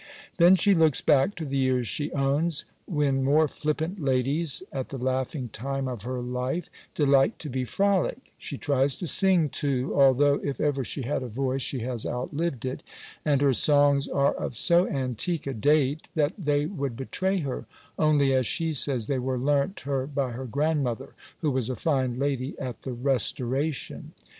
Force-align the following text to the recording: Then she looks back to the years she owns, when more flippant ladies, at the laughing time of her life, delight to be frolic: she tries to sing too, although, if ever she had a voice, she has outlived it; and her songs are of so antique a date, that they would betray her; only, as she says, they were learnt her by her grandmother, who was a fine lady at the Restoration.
Then 0.37 0.55
she 0.55 0.73
looks 0.73 0.99
back 0.99 1.35
to 1.35 1.45
the 1.45 1.59
years 1.59 1.87
she 1.87 2.11
owns, 2.13 2.65
when 2.87 3.23
more 3.23 3.47
flippant 3.47 3.99
ladies, 4.03 4.63
at 4.73 4.89
the 4.89 4.97
laughing 4.97 5.49
time 5.49 5.87
of 5.87 6.01
her 6.01 6.21
life, 6.21 6.69
delight 6.95 7.37
to 7.37 7.49
be 7.51 7.65
frolic: 7.65 8.33
she 8.39 8.57
tries 8.57 8.95
to 8.95 9.05
sing 9.05 9.47
too, 9.49 9.93
although, 9.95 10.39
if 10.43 10.59
ever 10.59 10.83
she 10.83 11.03
had 11.03 11.21
a 11.21 11.27
voice, 11.27 11.61
she 11.61 11.81
has 11.81 12.03
outlived 12.07 12.65
it; 12.65 12.81
and 13.23 13.41
her 13.41 13.53
songs 13.53 14.07
are 14.07 14.33
of 14.37 14.57
so 14.57 14.87
antique 14.87 15.45
a 15.45 15.53
date, 15.53 16.07
that 16.15 16.33
they 16.35 16.65
would 16.65 16.95
betray 16.97 17.37
her; 17.41 17.67
only, 17.99 18.33
as 18.33 18.47
she 18.47 18.73
says, 18.73 19.05
they 19.05 19.19
were 19.19 19.37
learnt 19.37 19.81
her 19.81 20.07
by 20.07 20.31
her 20.31 20.45
grandmother, 20.45 21.13
who 21.41 21.51
was 21.51 21.69
a 21.69 21.75
fine 21.75 22.17
lady 22.17 22.57
at 22.57 22.81
the 22.81 22.91
Restoration. 22.93 24.13